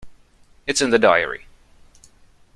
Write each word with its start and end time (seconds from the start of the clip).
It's 0.65 0.81
in 0.81 0.89
the 0.89 0.97
diary. 0.97 1.45